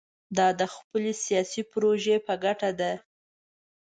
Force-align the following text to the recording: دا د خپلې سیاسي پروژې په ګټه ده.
دا 0.37 0.47
د 0.59 0.61
خپلې 0.75 1.11
سیاسي 1.25 1.61
پروژې 1.71 2.17
په 2.27 2.33
ګټه 2.43 2.69
ده. 2.79 2.91